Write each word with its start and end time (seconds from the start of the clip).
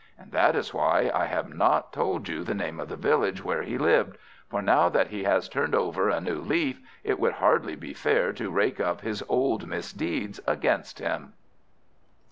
And 0.17 0.31
that 0.31 0.55
is 0.55 0.73
why 0.73 1.11
I 1.13 1.25
have 1.27 1.53
not 1.53 1.93
told 1.93 2.27
you 2.27 2.43
the 2.43 2.55
name 2.55 2.79
of 2.79 2.89
the 2.89 2.95
village 2.95 3.43
where 3.45 3.61
he 3.61 3.77
lived; 3.77 4.17
for 4.49 4.59
now 4.59 4.89
that 4.89 5.09
he 5.09 5.25
has 5.25 5.47
turned 5.47 5.75
over 5.75 6.09
a 6.09 6.19
new 6.19 6.39
leaf, 6.41 6.81
it 7.03 7.19
would 7.19 7.33
hardly 7.33 7.75
be 7.75 7.93
fair 7.93 8.33
to 8.33 8.49
rake 8.49 8.79
up 8.79 9.01
his 9.01 9.23
old 9.29 9.67
misdeeds 9.67 10.39
against 10.47 10.97
him. 10.97 11.33